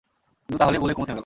কিন্তু 0.45 0.57
তা 0.59 0.65
হলে– 0.67 0.81
বলে 0.83 0.93
কুমু 0.95 1.05
থেমে 1.07 1.15
গেল। 1.17 1.19